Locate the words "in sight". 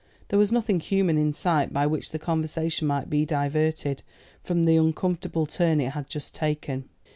1.19-1.71